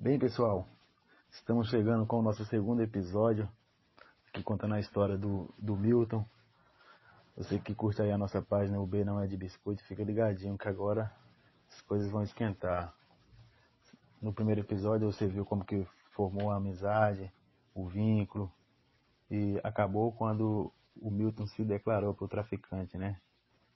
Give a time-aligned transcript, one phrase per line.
[0.00, 0.64] Bem, pessoal,
[1.28, 3.48] estamos chegando com o nosso segundo episódio,
[4.28, 6.24] aqui contando a história do, do Milton.
[7.36, 10.56] Você que curte aí a nossa página, o B não é de biscoito, fica ligadinho
[10.56, 11.12] que agora
[11.68, 12.94] as coisas vão esquentar.
[14.22, 17.32] No primeiro episódio você viu como que formou a amizade,
[17.74, 18.48] o vínculo,
[19.28, 20.72] e acabou quando
[21.02, 23.20] o Milton se declarou para o traficante, né?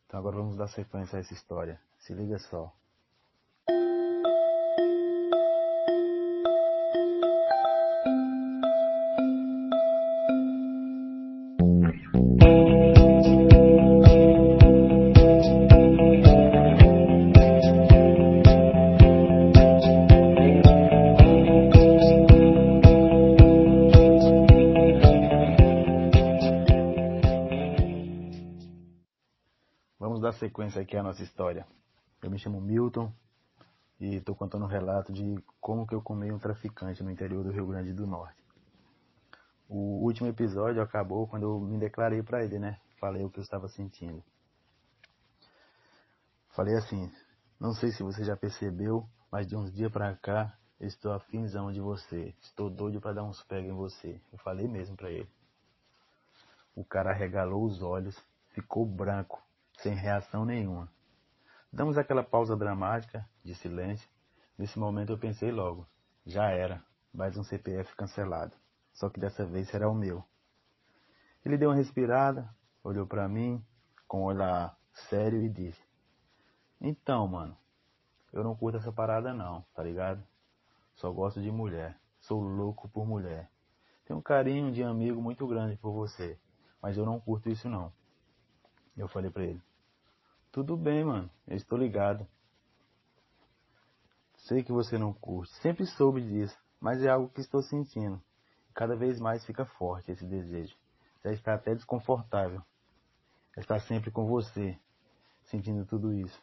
[0.06, 1.80] Então agora vamos dar sequência a essa história.
[1.98, 2.72] Se liga só.
[30.52, 31.66] Sequência aqui à nossa história.
[32.22, 33.10] Eu me chamo Milton
[33.98, 37.50] e estou contando um relato de como que eu comi um traficante no interior do
[37.50, 38.36] Rio Grande do Norte.
[39.66, 42.78] O último episódio acabou quando eu me declarei para ele, né?
[43.00, 44.22] Falei o que eu estava sentindo.
[46.50, 47.10] Falei assim,
[47.58, 51.72] não sei se você já percebeu, mas de uns dias para cá eu estou afinzão
[51.72, 52.34] de você.
[52.42, 54.20] Estou doido para dar uns pega em você.
[54.30, 55.30] Eu falei mesmo para ele.
[56.76, 59.42] O cara arregalou os olhos, ficou branco,
[59.82, 60.88] sem reação nenhuma.
[61.72, 64.08] Damos aquela pausa dramática de silêncio.
[64.56, 65.88] Nesse momento eu pensei logo,
[66.24, 66.80] já era,
[67.12, 68.54] mais um CPF cancelado.
[68.92, 70.22] Só que dessa vez será o meu.
[71.44, 72.48] Ele deu uma respirada,
[72.84, 73.60] olhou para mim
[74.06, 74.78] com um olhar
[75.10, 75.82] sério e disse:
[76.80, 77.56] Então, mano,
[78.32, 80.22] eu não curto essa parada não, tá ligado?
[80.94, 81.98] Só gosto de mulher.
[82.20, 83.50] Sou louco por mulher.
[84.04, 86.38] Tenho um carinho de amigo muito grande por você,
[86.80, 87.92] mas eu não curto isso não.
[88.96, 89.60] Eu falei pra ele:
[90.52, 91.30] tudo bem, mano.
[91.48, 92.26] Eu estou ligado.
[94.36, 95.52] Sei que você não curte.
[95.62, 96.56] Sempre soube disso.
[96.78, 98.22] Mas é algo que estou sentindo.
[98.74, 100.76] Cada vez mais fica forte esse desejo.
[101.24, 102.62] Já está até desconfortável.
[103.56, 104.78] Estar sempre com você.
[105.44, 106.40] Sentindo tudo isso.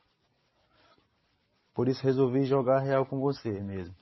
[1.73, 3.95] Por isso resolvi jogar real com você mesmo.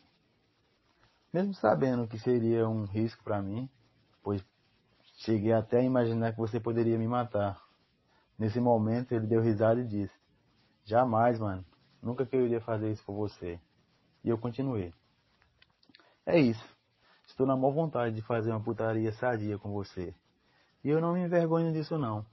[1.33, 3.69] Mesmo sabendo que seria um risco para mim,
[4.23, 4.43] pois
[5.17, 7.66] cheguei até a imaginar que você poderia me matar.
[8.37, 10.13] Nesse momento ele deu risada e disse:
[10.85, 11.65] Jamais, mano.
[12.01, 13.59] Nunca que eu iria fazer isso por você.
[14.23, 14.93] E eu continuei.
[16.25, 16.63] É isso.
[17.27, 20.13] Estou na maior vontade de fazer uma putaria sadia com você.
[20.83, 22.25] E eu não me envergonho disso não.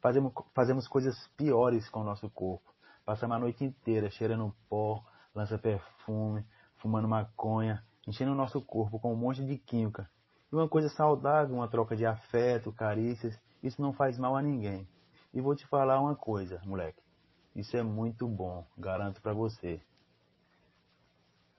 [0.00, 2.72] Fazemos, fazemos coisas piores com o nosso corpo.
[3.04, 5.04] Passamos a noite inteira cheirando pó,
[5.34, 6.44] lança perfume,
[6.76, 10.08] fumando maconha, enchendo o nosso corpo com um monte de química.
[10.50, 14.86] E uma coisa saudável, uma troca de afeto, carícias, isso não faz mal a ninguém.
[15.32, 17.02] E vou te falar uma coisa, moleque.
[17.54, 19.80] Isso é muito bom, garanto para você.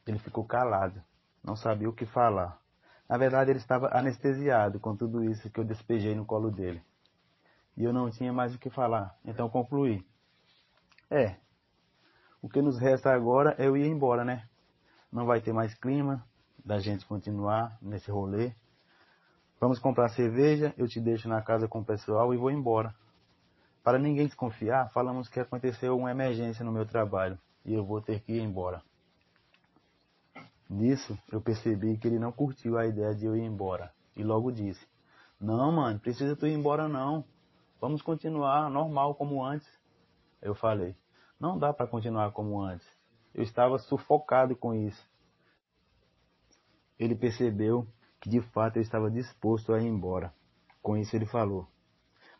[0.05, 1.01] Ele ficou calado,
[1.43, 2.59] não sabia o que falar.
[3.07, 6.83] Na verdade, ele estava anestesiado com tudo isso que eu despejei no colo dele.
[7.75, 10.05] E eu não tinha mais o que falar, então concluí.
[11.09, 11.35] É,
[12.41, 14.47] o que nos resta agora é eu ir embora, né?
[15.11, 16.27] Não vai ter mais clima
[16.63, 18.53] da gente continuar nesse rolê.
[19.59, 22.93] Vamos comprar cerveja, eu te deixo na casa com o pessoal e vou embora.
[23.83, 28.21] Para ninguém desconfiar, falamos que aconteceu uma emergência no meu trabalho e eu vou ter
[28.21, 28.81] que ir embora.
[30.69, 34.53] Nisso, eu percebi que ele não curtiu a ideia de eu ir embora e logo
[34.53, 34.87] disse:
[35.37, 37.25] Não, mano, precisa tu ir embora não.
[37.81, 39.67] Vamos continuar normal como antes.
[40.41, 40.95] Eu falei:
[41.37, 42.87] Não dá para continuar como antes.
[43.35, 45.05] Eu estava sufocado com isso.
[46.97, 47.85] Ele percebeu
[48.21, 50.33] que de fato eu estava disposto a ir embora.
[50.81, 51.67] Com isso ele falou: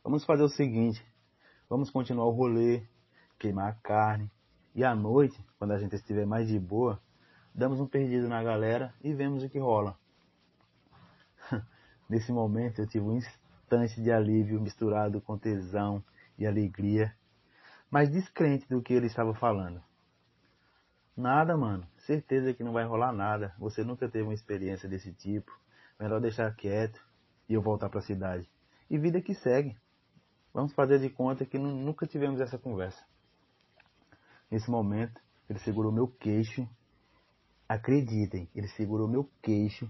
[0.02, 1.06] Vamos fazer o seguinte,
[1.70, 2.84] Vamos continuar o rolê,
[3.40, 4.30] queimar a carne.
[4.76, 7.00] E à noite, quando a gente estiver mais de boa,
[7.54, 9.98] damos um perdido na galera e vemos o que rola.
[12.10, 16.04] Nesse momento eu tive um instante de alívio misturado com tesão
[16.38, 17.16] e alegria,
[17.90, 19.82] mas descrente do que ele estava falando.
[21.16, 21.88] Nada, mano.
[22.00, 23.54] Certeza que não vai rolar nada.
[23.60, 25.52] Você nunca teve uma experiência desse tipo.
[26.00, 27.00] Melhor deixar quieto
[27.48, 28.50] e eu voltar para a cidade.
[28.90, 29.78] E vida que segue.
[30.54, 33.04] Vamos fazer de conta que nunca tivemos essa conversa.
[34.52, 35.20] Nesse momento,
[35.50, 36.70] ele segurou meu queixo.
[37.68, 39.90] Acreditem, ele segurou meu queixo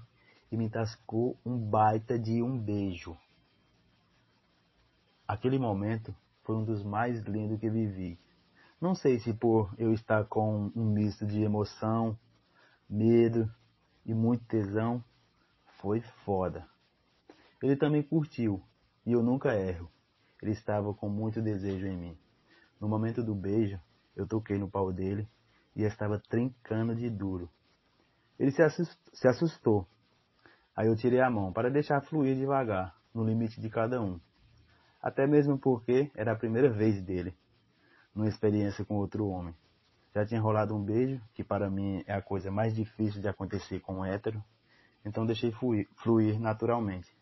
[0.49, 3.17] e me tascou um baita de um beijo.
[5.27, 8.17] Aquele momento foi um dos mais lindos que vivi.
[8.79, 12.17] Não sei se por eu estar com um misto de emoção,
[12.89, 13.51] medo
[14.05, 15.03] e muito tesão,
[15.81, 16.67] foi foda.
[17.61, 18.61] Ele também curtiu
[19.05, 19.89] e eu nunca erro.
[20.43, 22.17] Ele estava com muito desejo em mim.
[22.77, 23.79] No momento do beijo,
[24.13, 25.25] eu toquei no pau dele
[25.73, 27.49] e estava trincando de duro.
[28.37, 29.87] Ele se assustou.
[30.75, 34.19] Aí eu tirei a mão para deixar fluir devagar, no limite de cada um.
[35.01, 37.33] Até mesmo porque era a primeira vez dele,
[38.13, 39.55] numa experiência com outro homem.
[40.13, 43.79] Já tinha rolado um beijo, que para mim é a coisa mais difícil de acontecer
[43.79, 44.43] com um hétero,
[45.05, 47.15] então deixei fluir, fluir naturalmente.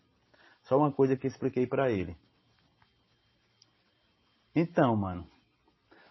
[0.64, 2.18] Só uma coisa que expliquei para ele.
[4.54, 5.26] Então, mano,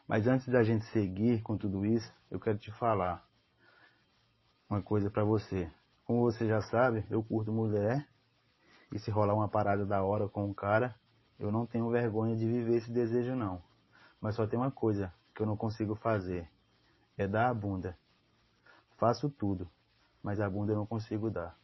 [0.08, 3.22] mas antes da gente seguir com tudo isso, eu quero te falar
[4.68, 5.70] uma coisa para você.
[6.06, 8.08] Como você já sabe, eu curto mulher
[8.90, 10.94] e se rolar uma parada da hora com um cara,
[11.38, 13.62] eu não tenho vergonha de viver esse desejo não.
[14.18, 16.50] Mas só tem uma coisa que eu não consigo fazer,
[17.18, 17.98] é dar a bunda.
[18.96, 19.70] Faço tudo,
[20.22, 21.58] mas a bunda eu não consigo dar.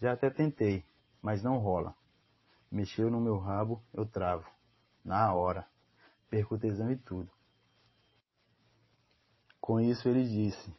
[0.00, 0.82] Já até tentei,
[1.20, 1.94] mas não rola.
[2.70, 4.50] Mexeu no meu rabo, eu travo.
[5.04, 5.66] Na hora.
[6.28, 7.30] Perco tesão e tudo.
[9.60, 10.74] Com isso ele disse: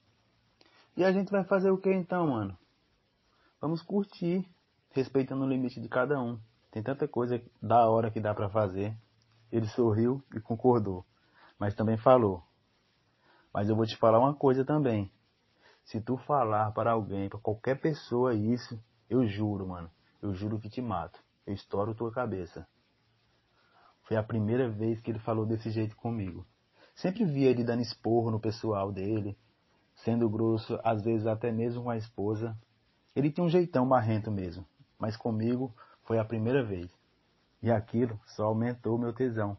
[0.96, 2.58] E a gente vai fazer o que então, mano?
[3.60, 4.48] Vamos curtir,
[4.92, 6.40] respeitando o limite de cada um.
[6.72, 8.96] Tem tanta coisa da hora que dá para fazer.
[9.52, 11.06] Ele sorriu e concordou,
[11.58, 12.44] mas também falou:
[13.54, 15.12] Mas eu vou te falar uma coisa também.
[15.84, 18.78] Se tu falar para alguém, para qualquer pessoa isso,
[19.10, 19.90] eu juro, mano,
[20.22, 21.20] eu juro que te mato.
[21.46, 22.68] Eu estouro tua cabeça.
[24.08, 26.46] Foi a primeira vez que ele falou desse jeito comigo.
[26.96, 29.38] Sempre via ele dando esporro no pessoal dele,
[29.96, 32.58] sendo grosso, às vezes até mesmo com a esposa.
[33.14, 34.66] Ele tinha um jeitão marrento mesmo,
[34.98, 36.90] mas comigo foi a primeira vez.
[37.62, 39.58] E aquilo só aumentou meu tesão.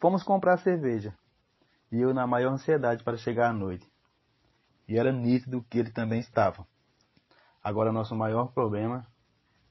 [0.00, 1.14] Fomos comprar cerveja,
[1.92, 3.88] e eu na maior ansiedade para chegar à noite.
[4.88, 6.66] E era nítido que ele também estava.
[7.62, 9.06] Agora nosso maior problema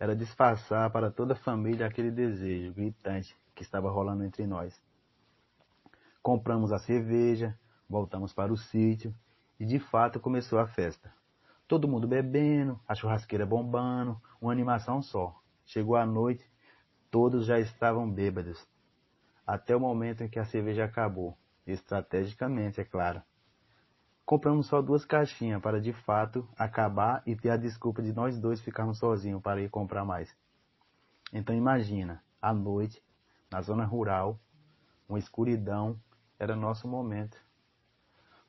[0.02, 4.82] era disfarçar para toda a família aquele desejo gritante que estava rolando entre nós.
[6.24, 7.56] Compramos a cerveja,
[7.88, 9.14] voltamos para o sítio
[9.60, 11.14] e de fato começou a festa.
[11.68, 15.40] Todo mundo bebendo, a churrasqueira bombando, uma animação só.
[15.68, 16.50] Chegou a noite,
[17.12, 18.68] todos já estavam bêbados.
[19.46, 21.38] Até o momento em que a cerveja acabou,
[21.68, 23.22] estrategicamente, é claro.
[24.32, 28.62] Compramos só duas caixinhas para de fato acabar e ter a desculpa de nós dois
[28.62, 30.34] ficarmos sozinhos para ir comprar mais.
[31.34, 33.04] Então imagina, à noite,
[33.52, 34.40] na zona rural,
[35.10, 36.00] uma escuridão,
[36.40, 37.38] era nosso momento.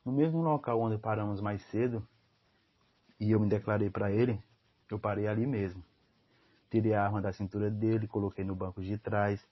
[0.05, 2.07] No mesmo local onde paramos mais cedo,
[3.19, 4.41] e eu me declarei para ele,
[4.89, 5.83] eu parei ali mesmo.
[6.71, 9.45] Tirei a arma da cintura dele, coloquei no banco de trás.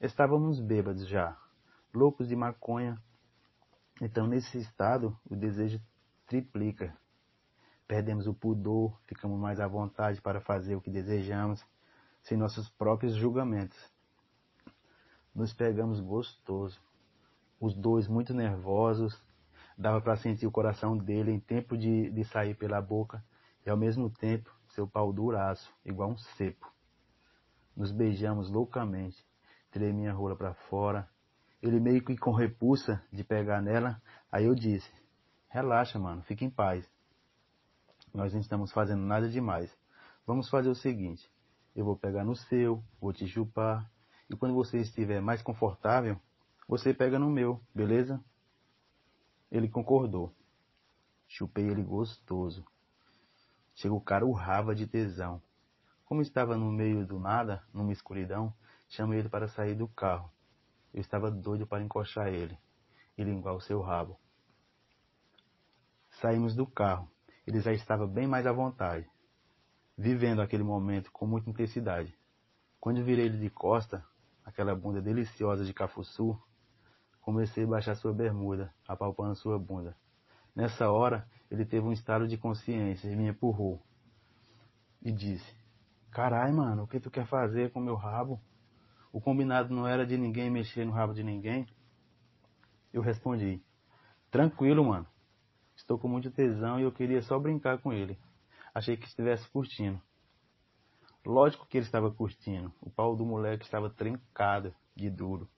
[0.00, 1.36] Estávamos bêbados já,
[1.92, 3.02] loucos de maconha,
[4.04, 5.80] então, nesse estado, o desejo
[6.26, 6.92] triplica.
[7.86, 11.64] Perdemos o pudor, ficamos mais à vontade para fazer o que desejamos,
[12.20, 13.78] sem nossos próprios julgamentos.
[15.32, 16.80] Nos pegamos gostoso,
[17.60, 19.22] os dois muito nervosos,
[19.78, 23.24] dava para sentir o coração dele em tempo de, de sair pela boca
[23.64, 26.72] e ao mesmo tempo seu pau duraço, igual um cepo.
[27.76, 29.24] Nos beijamos loucamente,
[29.70, 31.08] tirei minha rola para fora,
[31.62, 34.90] ele meio que com repulsa de pegar nela, aí eu disse,
[35.48, 36.84] relaxa mano, fique em paz.
[38.12, 39.72] Nós não estamos fazendo nada demais.
[40.26, 41.30] Vamos fazer o seguinte,
[41.74, 43.88] eu vou pegar no seu, vou te chupar,
[44.28, 46.20] e quando você estiver mais confortável,
[46.66, 48.22] você pega no meu, beleza?
[49.50, 50.34] Ele concordou.
[51.28, 52.64] Chupei ele gostoso.
[53.74, 55.40] Chegou o cara urrava de tesão.
[56.04, 58.52] Como estava no meio do nada, numa escuridão,
[58.88, 60.30] chamei ele para sair do carro.
[60.92, 62.58] Eu estava doido para encoxar ele
[63.16, 64.18] e linguar o seu rabo.
[66.20, 67.10] Saímos do carro.
[67.46, 69.08] Ele já estava bem mais à vontade,
[69.96, 72.16] vivendo aquele momento com muita intensidade.
[72.78, 74.04] Quando virei ele de costa,
[74.44, 76.40] aquela bunda deliciosa de cafuçu,
[77.20, 79.96] comecei a baixar sua bermuda, apalpando sua bunda.
[80.54, 83.82] Nessa hora, ele teve um estado de consciência e me empurrou.
[85.00, 85.56] E disse,
[86.10, 88.40] carai, mano, o que tu quer fazer com meu rabo?
[89.12, 91.66] O combinado não era de ninguém mexer no rabo de ninguém.
[92.92, 93.62] Eu respondi:
[94.30, 95.06] Tranquilo, mano.
[95.76, 98.18] Estou com muito tesão e eu queria só brincar com ele.
[98.74, 100.00] Achei que estivesse curtindo.
[101.26, 102.72] Lógico que ele estava curtindo.
[102.80, 105.48] O pau do moleque estava trincado de duro,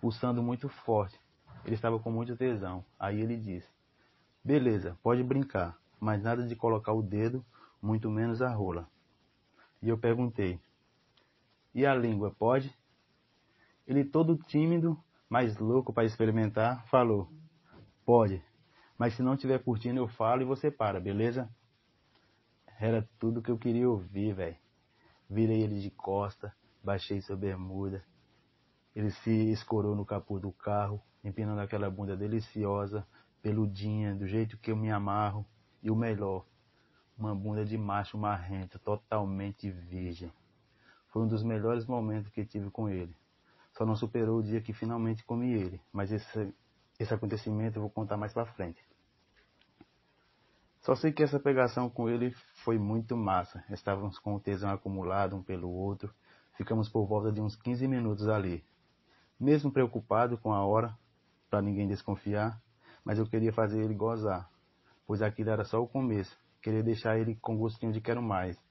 [0.00, 1.18] pulsando muito forte.
[1.64, 2.84] Ele estava com muito tesão.
[2.98, 3.68] Aí ele disse:
[4.44, 7.44] Beleza, pode brincar, mas nada de colocar o dedo,
[7.80, 8.86] muito menos a rola.
[9.82, 10.60] E eu perguntei:
[11.74, 12.78] E a língua, pode?
[13.90, 14.96] Ele todo tímido,
[15.28, 17.28] mas louco para experimentar, falou:
[18.06, 18.40] Pode,
[18.96, 21.52] mas se não estiver curtindo eu falo e você para, beleza?
[22.78, 24.56] Era tudo que eu queria ouvir, velho.
[25.28, 26.54] Virei ele de costa,
[26.84, 28.04] baixei sua bermuda.
[28.94, 33.04] Ele se escorou no capô do carro, empinando aquela bunda deliciosa,
[33.42, 35.44] peludinha, do jeito que eu me amarro.
[35.82, 36.46] E o melhor,
[37.18, 40.32] uma bunda de macho marrento, totalmente virgem.
[41.08, 43.18] Foi um dos melhores momentos que tive com ele.
[43.80, 46.54] Só não superou o dia que finalmente comi ele, mas esse,
[46.98, 48.84] esse acontecimento eu vou contar mais pra frente.
[50.82, 52.30] Só sei que essa pegação com ele
[52.62, 53.64] foi muito massa.
[53.70, 56.12] Estávamos com o tesão acumulado um pelo outro.
[56.58, 58.62] Ficamos por volta de uns 15 minutos ali.
[59.40, 60.94] Mesmo preocupado com a hora,
[61.48, 62.60] para ninguém desconfiar,
[63.02, 64.46] mas eu queria fazer ele gozar,
[65.06, 66.38] pois aquilo era só o começo.
[66.60, 68.62] Queria deixar ele com gostinho de quero mais.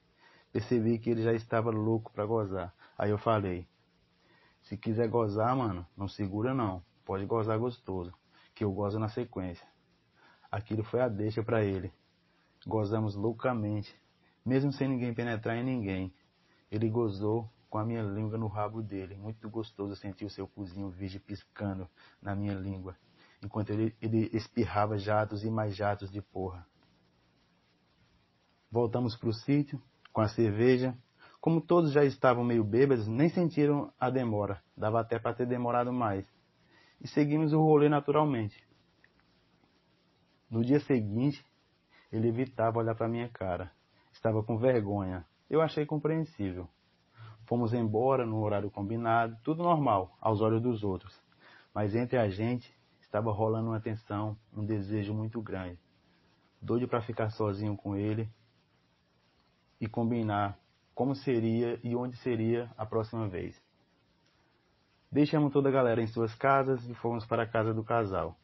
[0.52, 2.72] Percebi que ele já estava louco para gozar.
[2.96, 3.66] Aí eu falei:
[4.70, 6.80] Se quiser gozar, mano, não segura não.
[7.04, 8.14] Pode gozar gostoso,
[8.54, 9.66] que eu gozo na sequência.
[10.48, 11.92] Aquilo foi a deixa para ele.
[12.64, 13.92] Gozamos loucamente,
[14.46, 16.14] mesmo sem ninguém penetrar em ninguém.
[16.70, 19.16] Ele gozou com a minha língua no rabo dele.
[19.16, 21.90] Muito gostoso sentir o seu cozinho virgem piscando
[22.22, 22.96] na minha língua,
[23.42, 26.64] enquanto ele, ele espirrava jatos e mais jatos de porra.
[28.70, 30.96] Voltamos para o sítio, com a cerveja.
[31.40, 34.62] Como todos já estavam meio bêbados, nem sentiram a demora.
[34.76, 36.26] Dava até para ter demorado mais.
[37.00, 38.62] E seguimos o rolê naturalmente.
[40.50, 41.42] No dia seguinte,
[42.12, 43.72] ele evitava olhar para minha cara.
[44.12, 45.24] Estava com vergonha.
[45.48, 46.68] Eu achei compreensível.
[47.46, 51.18] Fomos embora no horário combinado, tudo normal, aos olhos dos outros.
[51.74, 55.78] Mas entre a gente estava rolando uma tensão, um desejo muito grande.
[56.60, 58.28] Doido para ficar sozinho com ele
[59.80, 60.59] e combinar
[61.00, 63.58] como seria e onde seria a próxima vez.
[65.10, 68.38] Deixamos toda a galera em suas casas e fomos para a casa do casal,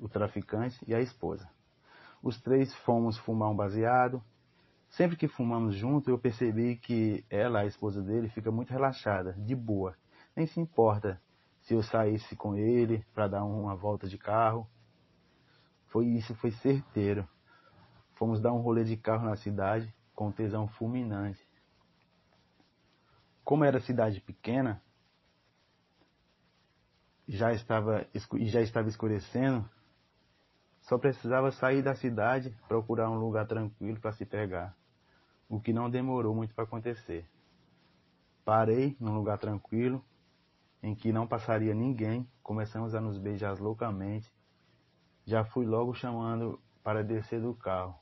[0.00, 1.46] o traficante e a esposa.
[2.22, 4.24] Os três fomos fumar um baseado.
[4.88, 9.54] Sempre que fumamos junto, eu percebi que ela, a esposa dele, fica muito relaxada, de
[9.54, 9.94] boa.
[10.34, 11.20] Nem se importa
[11.60, 14.66] se eu saísse com ele para dar uma volta de carro.
[15.88, 17.28] Foi isso, foi certeiro.
[18.14, 21.43] Fomos dar um rolê de carro na cidade com tesão fulminante.
[23.44, 24.82] Como era cidade pequena,
[27.28, 28.06] já estava,
[28.40, 29.68] já estava escurecendo,
[30.80, 34.76] só precisava sair da cidade, procurar um lugar tranquilo para se pegar,
[35.48, 37.28] o que não demorou muito para acontecer.
[38.44, 40.04] Parei num lugar tranquilo,
[40.82, 44.30] em que não passaria ninguém, começamos a nos beijar loucamente.
[45.24, 47.98] Já fui logo chamando para descer do carro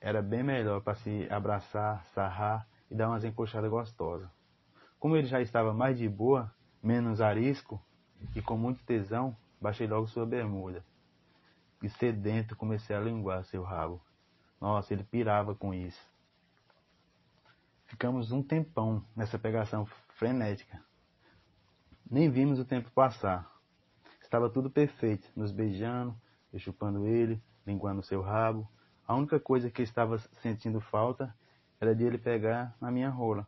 [0.00, 4.28] era bem melhor para se abraçar, sarrar e dar umas encostadas gostosas.
[4.98, 7.80] Como ele já estava mais de boa, menos arisco
[8.34, 10.84] e com muito tesão, baixei logo sua bermuda.
[11.82, 14.00] E sedento comecei a linguar seu rabo.
[14.60, 16.00] Nossa, ele pirava com isso.
[17.86, 20.82] Ficamos um tempão nessa pegação frenética.
[22.10, 23.50] Nem vimos o tempo passar.
[24.20, 26.14] Estava tudo perfeito, nos beijando,
[26.58, 28.68] chupando ele, linguando seu rabo,
[29.06, 31.34] a única coisa que estava sentindo falta
[31.80, 33.46] era de ele pegar na minha rola.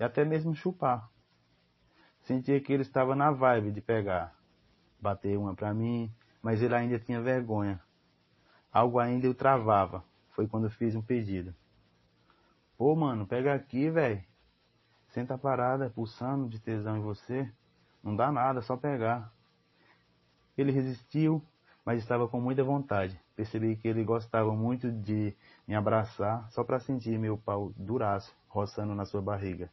[0.00, 1.10] E até mesmo chupar.
[2.22, 4.34] Sentia que ele estava na vibe de pegar.
[5.00, 7.80] Bater uma pra mim, mas ele ainda tinha vergonha.
[8.72, 10.02] Algo ainda o travava.
[10.30, 11.54] Foi quando fiz um pedido.
[12.78, 14.24] Pô, mano, pega aqui, velho.
[15.08, 17.52] Senta parada, pulsando de tesão em você.
[18.02, 19.30] Não dá nada, só pegar.
[20.56, 21.44] Ele resistiu,
[21.84, 23.18] mas estava com muita vontade.
[23.34, 25.34] Percebi que ele gostava muito de
[25.66, 29.70] me abraçar só para sentir meu pau duraço roçando na sua barriga.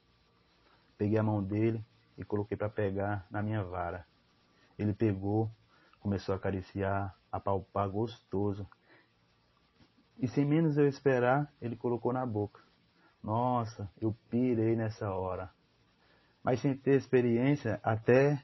[0.98, 1.84] Peguei a mão dele
[2.18, 4.06] e coloquei para pegar na minha vara.
[4.78, 5.50] Ele pegou,
[6.00, 8.68] começou a acariciar, a palpar gostoso.
[10.18, 12.62] E sem menos eu esperar, ele colocou na boca.
[13.24, 15.50] Nossa, eu pirei nessa hora.
[16.44, 18.42] Mas sem ter experiência, até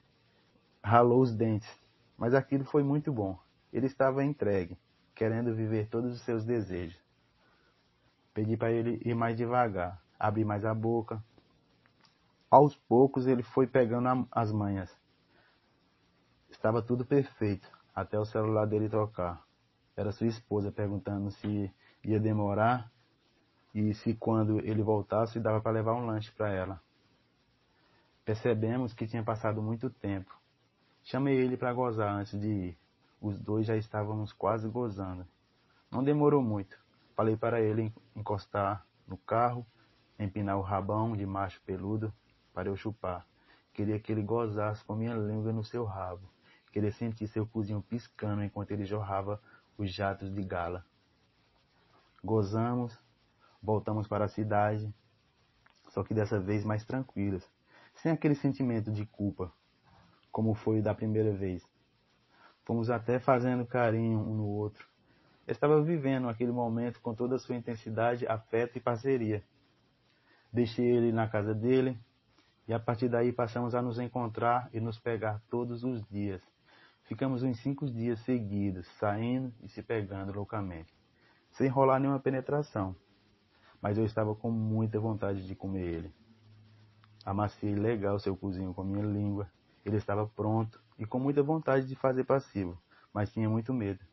[0.82, 1.68] ralou os dentes.
[2.16, 3.38] Mas aquilo foi muito bom.
[3.72, 4.78] Ele estava entregue,
[5.14, 7.00] querendo viver todos os seus desejos.
[8.32, 11.22] Pedi para ele ir mais devagar, abrir mais a boca.
[12.50, 14.94] Aos poucos ele foi pegando as manhas.
[16.50, 19.42] Estava tudo perfeito, até o celular dele tocar.
[19.96, 21.72] Era sua esposa perguntando se
[22.04, 22.90] ia demorar
[23.74, 26.80] e se quando ele voltasse dava para levar um lanche para ela.
[28.24, 30.34] Percebemos que tinha passado muito tempo.
[31.02, 32.78] Chamei ele para gozar antes de ir.
[33.20, 35.26] Os dois já estávamos quase gozando.
[35.90, 36.78] Não demorou muito.
[37.14, 39.66] Falei para ele encostar no carro,
[40.18, 42.12] empinar o rabão de macho peludo
[42.52, 43.26] para eu chupar.
[43.72, 46.28] Queria que ele gozasse com minha língua no seu rabo.
[46.72, 49.40] Queria sentir seu cozinho piscando enquanto ele jorrava
[49.78, 50.84] os jatos de gala.
[52.22, 52.98] Gozamos,
[53.62, 54.92] voltamos para a cidade,
[55.88, 57.50] só que dessa vez mais tranquilas,
[57.94, 59.52] sem aquele sentimento de culpa,
[60.30, 61.66] como foi da primeira vez.
[62.66, 64.88] Fomos até fazendo carinho um no outro,
[65.46, 69.40] estava vivendo aquele momento com toda a sua intensidade, afeto e parceria.
[70.52, 71.96] Deixei ele na casa dele
[72.66, 76.42] e a partir daí passamos a nos encontrar e nos pegar todos os dias.
[77.04, 80.92] Ficamos uns cinco dias seguidos, saindo e se pegando loucamente,
[81.52, 82.96] sem rolar nenhuma penetração.
[83.80, 86.12] Mas eu estava com muita vontade de comer ele.
[87.24, 89.48] Amaciei legal seu cozinho com minha língua.
[89.86, 92.76] Ele estava pronto e com muita vontade de fazer passivo,
[93.14, 94.04] mas tinha muito medo.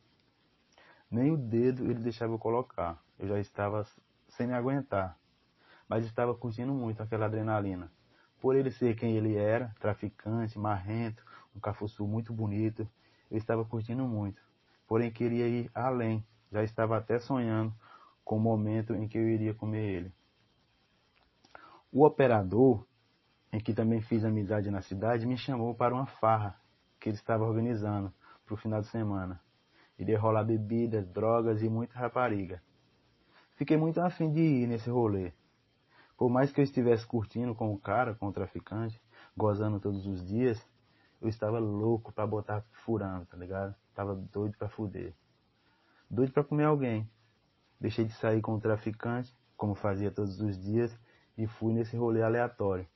[1.09, 3.03] Nem o dedo ele deixava eu colocar.
[3.17, 3.83] Eu já estava
[4.29, 5.17] sem me aguentar,
[5.89, 7.91] mas estava curtindo muito aquela adrenalina.
[8.39, 11.25] Por ele ser quem ele era, traficante, marrento,
[11.55, 12.87] um cafuçu muito bonito,
[13.31, 14.43] eu estava curtindo muito.
[14.87, 17.73] Porém queria ir além, já estava até sonhando
[18.23, 20.13] com o momento em que eu iria comer ele.
[21.91, 22.85] O operador,
[23.53, 26.59] em que também fiz amizade na cidade, me chamou para uma farra
[26.99, 28.11] que ele estava organizando
[28.43, 29.39] para o final de semana.
[29.97, 32.59] Iria rolar bebidas, drogas e muita rapariga.
[33.55, 35.31] Fiquei muito afim de ir nesse rolê.
[36.17, 38.99] Por mais que eu estivesse curtindo com o cara, com o traficante,
[39.37, 40.59] gozando todos os dias,
[41.21, 43.75] eu estava louco para botar furando, tá ligado?
[43.93, 45.13] Tava doido para fuder.
[46.09, 47.07] Doido para comer alguém.
[47.79, 50.91] Deixei de sair com o traficante, como fazia todos os dias,
[51.37, 52.87] e fui nesse rolê aleatório.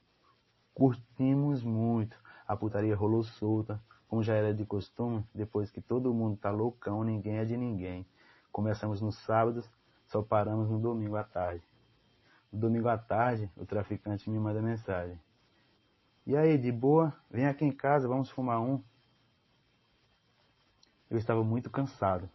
[0.77, 2.15] Curtimos muito.
[2.47, 7.03] A putaria rolou solta, como já era de costume, depois que todo mundo tá loucão,
[7.03, 8.05] ninguém é de ninguém.
[8.51, 9.63] Começamos no sábado,
[10.05, 11.63] só paramos no domingo à tarde.
[12.53, 15.19] No domingo à tarde, o traficante me manda mensagem.
[16.27, 17.11] E aí, de boa?
[17.27, 18.79] Vem aqui em casa, vamos fumar um.
[21.09, 22.29] Eu estava muito cansado,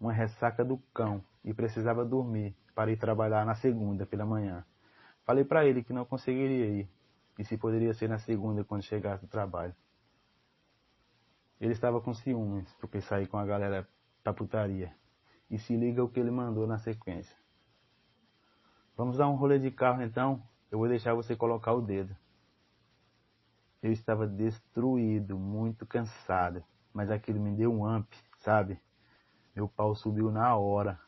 [0.00, 4.64] uma ressaca do cão, e precisava dormir para ir trabalhar na segunda pela manhã.
[5.24, 6.90] Falei para ele que não conseguiria ir,
[7.40, 9.74] e se poderia ser na segunda quando chegasse do trabalho.
[11.58, 13.88] Ele estava com ciúmes, porque saí com a galera
[14.22, 14.94] da putaria.
[15.50, 17.34] E se liga o que ele mandou na sequência.
[18.94, 20.42] Vamos dar um rolê de carro então?
[20.70, 22.14] Eu vou deixar você colocar o dedo.
[23.82, 26.62] Eu estava destruído, muito cansado,
[26.92, 28.78] mas aquilo me deu um amp, sabe?
[29.56, 31.00] Meu pau subiu na hora.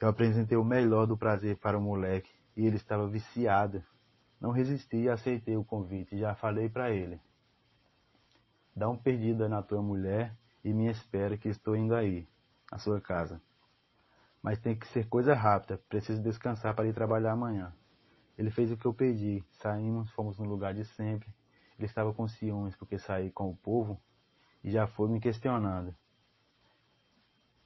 [0.00, 3.82] Eu apresentei o melhor do prazer para o moleque e ele estava viciado.
[4.40, 6.18] Não resisti e aceitei o convite.
[6.18, 7.20] Já falei para ele.
[8.74, 12.26] Dá um perdida na tua mulher e me espera que estou indo aí,
[12.70, 13.40] à sua casa.
[14.42, 17.72] Mas tem que ser coisa rápida, preciso descansar para ir trabalhar amanhã.
[18.36, 21.28] Ele fez o que eu pedi, saímos, fomos no lugar de sempre.
[21.78, 24.00] Ele estava com ciúmes porque saí com o povo
[24.62, 25.94] e já foi me questionando.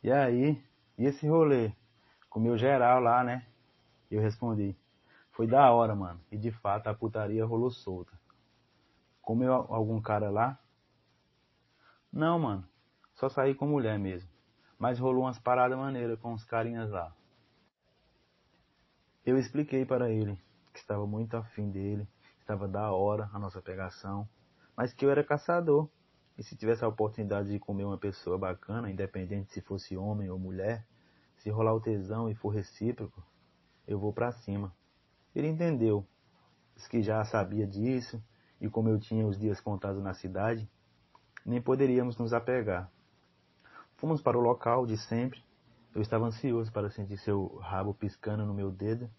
[0.03, 0.63] E aí,
[0.97, 1.73] e esse rolê?
[2.29, 3.48] Comeu geral lá, né?
[4.11, 4.77] Eu respondi.
[5.33, 6.21] Foi da hora, mano.
[6.31, 8.13] E de fato a putaria rolou solta.
[9.21, 10.59] Comeu algum cara lá?
[12.13, 12.67] Não, mano.
[13.15, 14.29] Só saí com mulher mesmo.
[14.79, 17.15] Mas rolou umas paradas maneiras com uns carinhas lá.
[19.27, 20.39] Eu expliquei para ele
[20.73, 22.09] que estava muito afim dele,
[22.41, 24.27] estava da hora a nossa pegação,
[24.75, 25.89] mas que eu era caçador.
[26.39, 30.39] E se tivesse a oportunidade de comer uma pessoa bacana, independente se fosse homem ou
[30.39, 30.87] mulher,
[31.37, 33.23] se rolar o tesão e for recíproco,
[33.89, 34.73] eu vou para cima.
[35.35, 36.07] Ele entendeu,
[36.91, 38.23] que já sabia disso,
[38.61, 40.71] e como eu tinha os dias contados na cidade,
[41.45, 42.91] nem poderíamos nos apegar.
[43.97, 45.43] Fomos para o local de sempre.
[45.95, 49.11] Eu estava ansioso para sentir seu rabo piscando no meu dedo,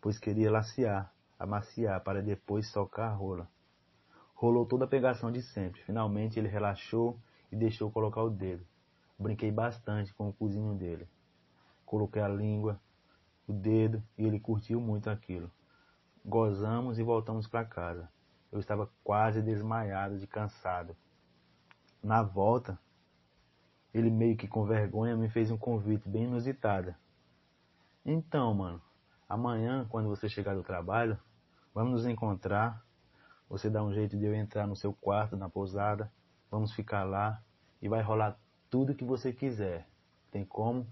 [0.00, 3.48] pois queria laciar, amaciar, para depois socar a rola.
[4.34, 5.82] Rolou toda a pegação de sempre.
[5.82, 7.18] Finalmente ele relaxou
[7.50, 8.64] e deixou colocar o dedo.
[9.18, 11.08] Brinquei bastante com o cozinho dele.
[11.84, 12.80] Coloquei a língua,
[13.46, 15.50] o dedo e ele curtiu muito aquilo.
[16.24, 18.08] Gozamos e voltamos para casa.
[18.50, 20.96] Eu estava quase desmaiado de cansado.
[22.02, 22.78] Na volta,
[23.92, 26.94] ele meio que com vergonha me fez um convite bem inusitado.
[28.04, 28.80] Então, mano,
[29.28, 31.18] amanhã, quando você chegar do trabalho,
[31.74, 32.84] vamos nos encontrar.
[33.48, 36.10] Você dá um jeito de eu entrar no seu quarto, na pousada.
[36.50, 37.42] Vamos ficar lá
[37.80, 38.38] e vai rolar
[38.70, 39.88] tudo que você quiser.
[40.30, 40.86] Tem como?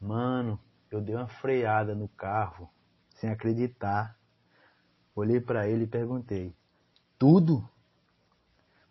[0.00, 2.70] Mano, eu dei uma freada no carro,
[3.10, 4.16] sem acreditar.
[5.14, 6.54] Olhei para ele e perguntei:
[7.18, 7.68] Tudo?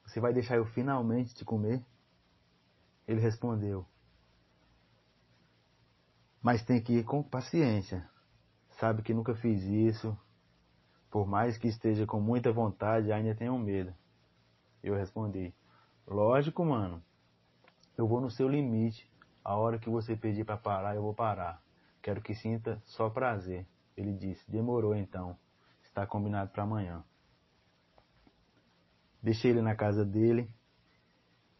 [0.06, 1.84] Você vai deixar eu finalmente te comer?
[3.08, 3.86] Ele respondeu:
[6.42, 8.08] Mas tem que ir com paciência.
[8.72, 10.18] Sabe que nunca fiz isso.
[11.10, 13.94] Por mais que esteja com muita vontade, ainda tenho medo.
[14.84, 15.54] Eu respondi:
[16.06, 17.04] Lógico, mano.
[17.98, 19.10] Eu vou no seu limite.
[19.44, 21.62] A hora que você pedir para parar, eu vou parar.
[22.08, 23.67] Quero que sinta só prazer.
[23.98, 25.38] Ele disse: Demorou então.
[25.84, 27.04] Está combinado para amanhã.
[29.22, 30.50] Deixei ele na casa dele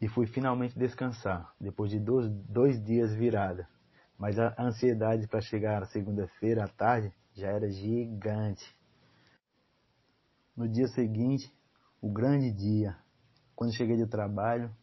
[0.00, 3.68] e fui finalmente descansar, depois de dois, dois dias virada.
[4.16, 8.74] Mas a ansiedade para chegar à segunda-feira à tarde já era gigante.
[10.56, 11.54] No dia seguinte,
[12.00, 12.96] o grande dia,
[13.54, 14.74] quando cheguei do trabalho,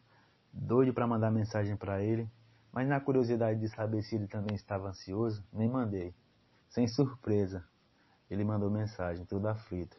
[0.52, 2.30] doido para mandar mensagem para ele,
[2.76, 6.14] mas na curiosidade de saber se ele também estava ansioso, nem mandei.
[6.68, 7.64] Sem surpresa,
[8.30, 9.96] ele mandou mensagem, tudo aflito.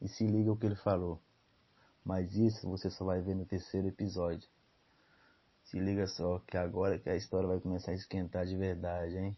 [0.00, 1.20] E se liga o que ele falou.
[2.04, 4.48] Mas isso você só vai ver no terceiro episódio.
[5.64, 9.36] Se liga só que agora que a história vai começar a esquentar de verdade, hein?